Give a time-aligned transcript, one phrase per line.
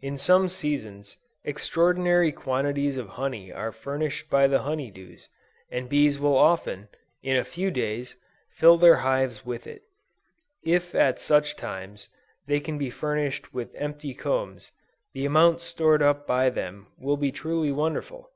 [0.00, 5.28] In some seasons, extraordinary quantities of honey are furnished by the honey dews,
[5.68, 6.86] and bees will often,
[7.24, 8.14] in a few days,
[8.52, 9.82] fill their hives with it.
[10.64, 12.08] If at such times,
[12.46, 14.70] they can be furnished with empty combs,
[15.12, 18.30] the amount stored up by them, will be truly wonderful.